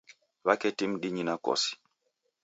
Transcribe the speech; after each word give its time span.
W'aketi 0.45 0.85
mdinyi 0.91 1.23
na 1.27 1.35
kosi. 1.45 1.71